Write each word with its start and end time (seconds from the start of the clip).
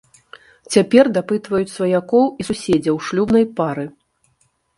Цяпер 0.75 1.09
дапытваюць 1.17 1.73
сваякоў 1.77 2.25
і 2.41 2.47
суседзяў 2.49 2.95
шлюбнай 3.11 3.45
пары. 3.61 3.85